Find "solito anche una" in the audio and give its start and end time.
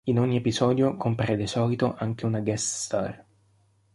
1.45-2.39